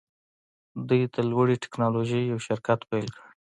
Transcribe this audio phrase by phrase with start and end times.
[0.87, 3.27] دوی د لوړې ټیکنالوژۍ یو شرکت پیل کړ